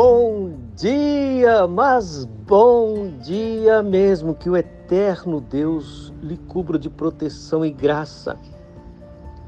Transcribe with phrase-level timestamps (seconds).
[0.00, 4.32] Bom dia, mas bom dia mesmo.
[4.32, 8.38] Que o eterno Deus lhe cubra de proteção e graça.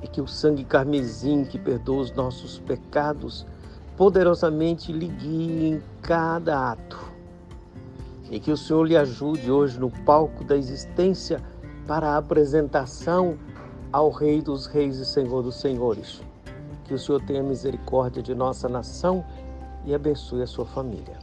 [0.03, 3.47] E que o sangue carmesim que perdoa os nossos pecados
[3.97, 6.99] poderosamente lhe guie em cada ato.
[8.29, 11.41] E que o Senhor lhe ajude hoje no palco da existência
[11.87, 13.39] para a apresentação
[13.93, 16.21] ao Rei dos Reis e Senhor dos Senhores.
[16.87, 19.25] Que o Senhor tenha misericórdia de nossa nação
[19.85, 21.19] e abençoe a sua família.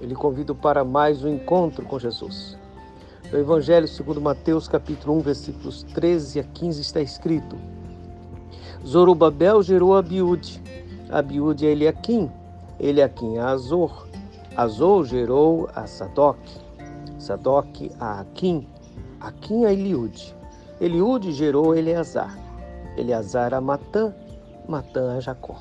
[0.00, 2.56] Ele convida para mais um encontro com Jesus.
[3.32, 7.56] No Evangelho segundo Mateus, capítulo 1, versículos 13 a 15, está escrito:
[8.86, 10.62] Zorobabel gerou Abiúde,
[11.10, 12.30] Abiúde a Eliakim,
[12.80, 14.08] Eliakim a Azor,
[14.56, 16.38] Azor gerou a Sadoc,
[17.18, 18.66] Sadoc a Aquim,
[19.20, 20.34] Aquim a Eliúde,
[20.80, 22.38] Eliúde gerou Eleazar,
[22.96, 24.14] Eleazar a Matã,
[24.68, 25.56] Matã a Jacó.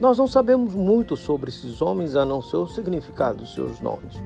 [0.00, 4.20] Nós não sabemos muito sobre esses homens a não ser o significado dos seus nomes.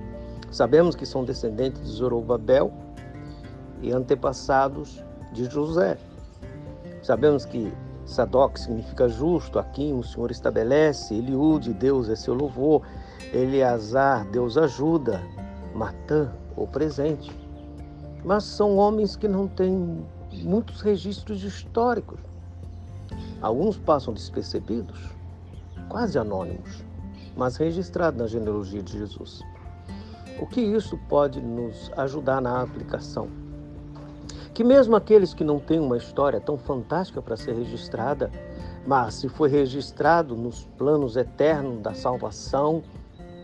[0.51, 2.73] Sabemos que são descendentes de Zorobabel
[3.83, 5.99] e antepassados de José.
[7.03, 7.73] Sabemos que
[8.07, 12.83] Sadoc significa justo, Aquim o Senhor estabelece, Eliúde, Deus é seu louvor,
[13.33, 15.23] Eleazar, Deus ajuda,
[15.75, 17.31] Matã, o presente.
[18.25, 20.05] Mas são homens que não têm
[20.43, 22.19] muitos registros históricos.
[23.41, 24.99] Alguns passam despercebidos,
[25.89, 26.85] quase anônimos,
[27.37, 29.43] mas registrados na genealogia de Jesus.
[30.41, 33.29] O que isso pode nos ajudar na aplicação?
[34.55, 38.31] Que mesmo aqueles que não têm uma história tão fantástica para ser registrada,
[38.87, 42.83] mas se foi registrado nos planos eternos da salvação,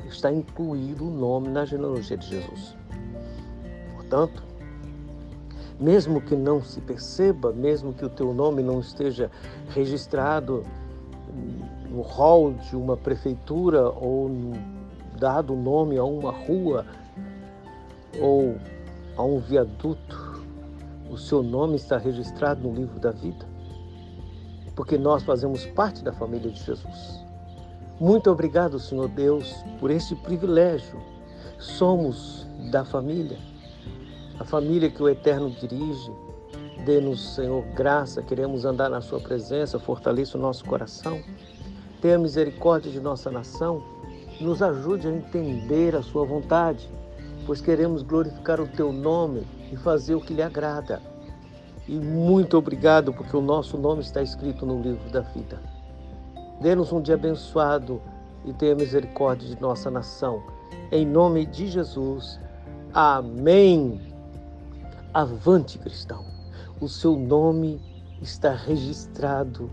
[0.09, 2.77] está incluído o nome na genealogia de Jesus.
[3.95, 4.43] Portanto,
[5.79, 9.31] mesmo que não se perceba, mesmo que o teu nome não esteja
[9.71, 10.65] registrado
[11.95, 14.29] no hall de uma prefeitura ou
[15.17, 16.85] dado nome a uma rua
[18.21, 18.57] ou
[19.17, 20.43] a um viaduto,
[21.09, 23.47] o seu nome está registrado no livro da vida,
[24.75, 27.25] porque nós fazemos parte da família de Jesus.
[28.01, 31.01] Muito obrigado, Senhor Deus, por este privilégio.
[31.61, 33.39] Somos da família,
[34.41, 36.11] a família que o Eterno dirige.
[36.85, 41.23] Dê-nos, Senhor, graça, queremos andar na Sua presença, fortaleça o nosso coração.
[42.05, 43.83] Tenha misericórdia de nossa nação,
[44.39, 46.87] nos ajude a entender a Sua vontade,
[47.47, 51.01] pois queremos glorificar o Teu nome e fazer o que lhe agrada.
[51.89, 55.59] E muito obrigado, porque o nosso nome está escrito no livro da vida.
[56.61, 58.03] Dê-nos um dia abençoado
[58.45, 60.43] e tenha misericórdia de nossa nação.
[60.93, 62.39] Em nome de Jesus.
[62.93, 63.99] Amém.
[65.15, 66.23] Avante, cristão.
[66.83, 67.81] O seu nome
[68.21, 69.71] está registrado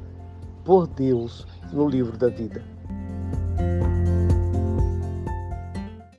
[0.64, 2.64] por Deus no livro da vida.